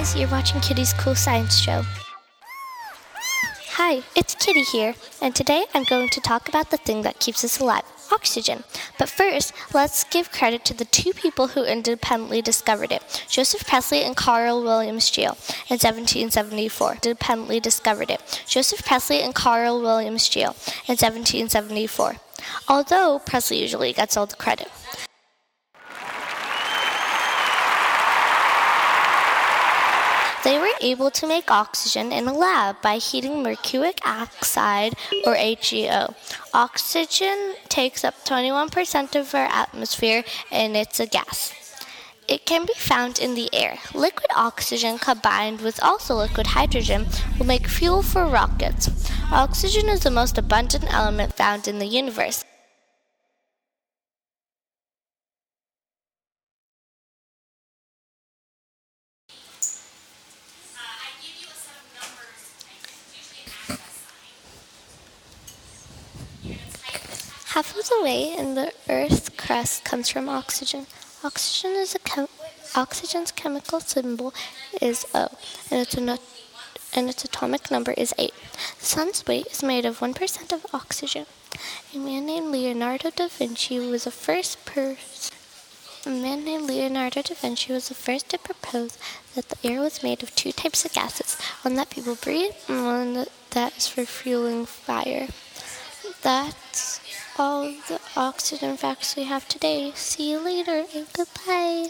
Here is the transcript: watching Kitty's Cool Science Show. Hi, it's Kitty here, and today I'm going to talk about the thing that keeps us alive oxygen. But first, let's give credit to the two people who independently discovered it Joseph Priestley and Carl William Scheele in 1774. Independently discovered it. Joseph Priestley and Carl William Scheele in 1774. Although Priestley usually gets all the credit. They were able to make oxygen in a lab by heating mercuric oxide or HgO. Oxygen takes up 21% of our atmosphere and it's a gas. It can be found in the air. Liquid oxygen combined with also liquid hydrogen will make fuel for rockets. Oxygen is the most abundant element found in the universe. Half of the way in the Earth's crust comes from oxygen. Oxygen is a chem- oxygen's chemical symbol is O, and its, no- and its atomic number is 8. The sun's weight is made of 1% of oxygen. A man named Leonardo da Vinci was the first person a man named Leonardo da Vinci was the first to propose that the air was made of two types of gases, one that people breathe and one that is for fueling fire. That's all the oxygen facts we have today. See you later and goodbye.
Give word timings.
watching 0.00 0.60
Kitty's 0.62 0.94
Cool 0.94 1.14
Science 1.14 1.58
Show. 1.58 1.82
Hi, 3.72 4.02
it's 4.16 4.34
Kitty 4.34 4.62
here, 4.62 4.94
and 5.20 5.36
today 5.36 5.66
I'm 5.74 5.84
going 5.84 6.08
to 6.08 6.22
talk 6.22 6.48
about 6.48 6.70
the 6.70 6.78
thing 6.78 7.02
that 7.02 7.20
keeps 7.20 7.44
us 7.44 7.60
alive 7.60 7.82
oxygen. 8.10 8.64
But 8.98 9.10
first, 9.10 9.52
let's 9.74 10.04
give 10.04 10.32
credit 10.32 10.64
to 10.64 10.74
the 10.74 10.86
two 10.86 11.12
people 11.12 11.48
who 11.48 11.64
independently 11.64 12.40
discovered 12.40 12.92
it 12.92 13.26
Joseph 13.28 13.66
Priestley 13.66 14.02
and 14.02 14.16
Carl 14.16 14.62
William 14.62 14.96
Scheele 14.96 15.36
in 15.68 15.76
1774. 15.76 16.94
Independently 16.94 17.60
discovered 17.60 18.10
it. 18.10 18.42
Joseph 18.48 18.82
Priestley 18.82 19.20
and 19.20 19.34
Carl 19.34 19.82
William 19.82 20.14
Scheele 20.14 20.56
in 20.88 20.96
1774. 20.96 22.16
Although 22.68 23.18
Priestley 23.18 23.60
usually 23.60 23.92
gets 23.92 24.16
all 24.16 24.24
the 24.24 24.34
credit. 24.36 24.68
They 30.42 30.58
were 30.58 30.72
able 30.80 31.10
to 31.10 31.26
make 31.26 31.50
oxygen 31.50 32.12
in 32.12 32.26
a 32.26 32.32
lab 32.32 32.80
by 32.80 32.96
heating 32.96 33.42
mercuric 33.42 34.00
oxide 34.06 34.94
or 35.26 35.34
HgO. 35.34 36.14
Oxygen 36.54 37.56
takes 37.68 38.04
up 38.04 38.14
21% 38.24 39.14
of 39.16 39.34
our 39.34 39.44
atmosphere 39.44 40.24
and 40.50 40.76
it's 40.76 40.98
a 40.98 41.06
gas. 41.06 41.52
It 42.26 42.46
can 42.46 42.64
be 42.64 42.72
found 42.74 43.18
in 43.18 43.34
the 43.34 43.50
air. 43.52 43.78
Liquid 43.92 44.30
oxygen 44.34 44.98
combined 44.98 45.60
with 45.60 45.82
also 45.82 46.14
liquid 46.14 46.46
hydrogen 46.46 47.06
will 47.38 47.46
make 47.46 47.66
fuel 47.66 48.02
for 48.02 48.24
rockets. 48.24 48.88
Oxygen 49.32 49.90
is 49.90 50.00
the 50.00 50.10
most 50.10 50.38
abundant 50.38 50.90
element 50.90 51.34
found 51.34 51.68
in 51.68 51.80
the 51.80 51.86
universe. 51.86 52.44
Half 67.60 67.76
of 67.76 67.88
the 67.90 68.02
way 68.02 68.34
in 68.38 68.54
the 68.54 68.72
Earth's 68.88 69.28
crust 69.28 69.84
comes 69.84 70.08
from 70.08 70.30
oxygen. 70.30 70.86
Oxygen 71.22 71.72
is 71.72 71.94
a 71.94 71.98
chem- 71.98 72.34
oxygen's 72.74 73.32
chemical 73.32 73.80
symbol 73.80 74.32
is 74.80 75.04
O, 75.14 75.28
and 75.70 75.82
its, 75.82 75.94
no- 75.94 76.16
and 76.94 77.10
its 77.10 77.22
atomic 77.22 77.70
number 77.70 77.92
is 77.98 78.14
8. 78.16 78.32
The 78.78 78.86
sun's 78.86 79.26
weight 79.26 79.48
is 79.48 79.62
made 79.62 79.84
of 79.84 79.98
1% 79.98 80.52
of 80.54 80.64
oxygen. 80.72 81.26
A 81.94 81.98
man 81.98 82.24
named 82.24 82.50
Leonardo 82.50 83.10
da 83.10 83.28
Vinci 83.28 83.78
was 83.78 84.04
the 84.04 84.10
first 84.10 84.64
person 84.64 85.36
a 86.06 86.08
man 86.08 86.46
named 86.46 86.66
Leonardo 86.66 87.20
da 87.20 87.34
Vinci 87.34 87.74
was 87.74 87.88
the 87.88 87.94
first 87.94 88.30
to 88.30 88.38
propose 88.38 88.96
that 89.34 89.50
the 89.50 89.68
air 89.68 89.80
was 89.80 90.02
made 90.02 90.22
of 90.22 90.34
two 90.34 90.50
types 90.50 90.86
of 90.86 90.94
gases, 90.94 91.38
one 91.60 91.74
that 91.74 91.90
people 91.90 92.14
breathe 92.14 92.54
and 92.68 92.86
one 92.86 93.26
that 93.50 93.76
is 93.76 93.86
for 93.86 94.06
fueling 94.06 94.64
fire. 94.64 95.28
That's 96.22 97.00
all 97.40 97.62
the 97.88 97.98
oxygen 98.18 98.76
facts 98.76 99.16
we 99.16 99.24
have 99.24 99.48
today. 99.48 99.92
See 99.94 100.30
you 100.30 100.40
later 100.40 100.84
and 100.94 101.06
goodbye. 101.14 101.88